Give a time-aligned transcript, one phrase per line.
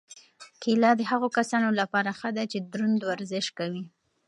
[0.61, 3.83] کیله د هغو کسانو لپاره ښه ده چې دروند ورزش کوي.